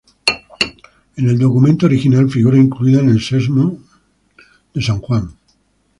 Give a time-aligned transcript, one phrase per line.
[1.15, 3.77] En el documento original figura incluida en el Sexmo
[4.73, 5.35] de San Juan.